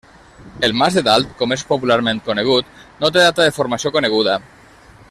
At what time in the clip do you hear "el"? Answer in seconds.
0.67-0.71